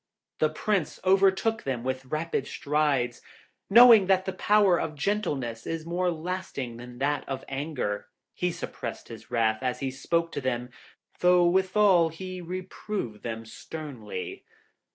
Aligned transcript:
The 0.39 0.49
Prince 0.49 0.99
overtook 1.05 1.61
them 1.61 1.83
with 1.83 2.05
rapid 2.07 2.47
strides, 2.47 3.19
and 3.69 3.75
knowing 3.75 4.07
that 4.07 4.25
the 4.25 4.33
power 4.33 4.79
of 4.81 4.95
gentleness 4.95 5.67
is 5.67 5.85
more 5.85 6.09
lasting 6.09 6.77
than 6.77 6.97
that 6.97 7.23
of 7.29 7.45
anger, 7.47 8.07
he 8.33 8.51
suppressed 8.51 9.09
his 9.09 9.29
wrath 9.29 9.61
as 9.61 9.79
he 9.79 9.91
spoke 9.91 10.31
to 10.31 10.41
them, 10.41 10.71
though 11.19 11.45
withal 11.45 12.09
he 12.09 12.41
reproved 12.41 13.21
them 13.21 13.45
sternly. 13.45 14.43